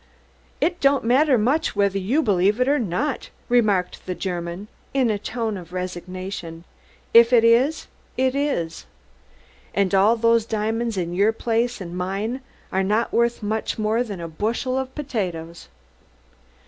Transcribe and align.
"Id 0.61 0.79
don'd 0.79 1.03
madder 1.03 1.37
much 1.37 1.75
whedher 1.75 1.99
you 1.99 2.23
belief 2.23 2.59
id 2.59 2.67
or 2.67 2.79
nod," 2.79 3.27
remarked 3.49 4.03
the 4.07 4.15
German 4.15 4.67
in 4.95 5.11
a 5.11 5.19
tone 5.19 5.57
of 5.57 5.73
resignation. 5.73 6.63
"If 7.13 7.31
id 7.31 7.43
iss, 7.43 7.85
id 8.17 8.33
iss. 8.33 8.87
Und 9.75 9.93
all 9.93 10.17
dose 10.17 10.45
diamonds 10.45 10.97
in 10.97 11.13
your 11.13 11.31
place 11.33 11.79
und 11.79 11.95
mine 11.95 12.41
are 12.71 12.81
nod 12.81 13.11
worth 13.11 13.43
much 13.43 13.77
more 13.77 14.03
by 14.03 14.15
der 14.15 14.27
bushel 14.27 14.79
as 14.79 14.87
potatoes." 14.95 15.67